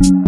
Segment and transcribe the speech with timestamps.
[0.00, 0.27] you